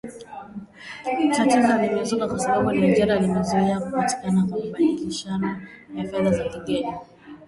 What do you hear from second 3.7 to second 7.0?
kupatikana kwa mabadilishano ya fedha za kigeni